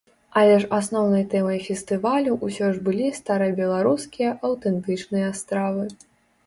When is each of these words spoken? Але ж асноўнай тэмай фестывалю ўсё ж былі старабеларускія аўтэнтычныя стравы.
Але 0.39 0.53
ж 0.61 0.69
асноўнай 0.77 1.25
тэмай 1.33 1.59
фестывалю 1.67 2.39
ўсё 2.47 2.73
ж 2.77 2.83
былі 2.89 3.07
старабеларускія 3.19 4.31
аўтэнтычныя 4.51 5.29
стравы. 5.45 5.85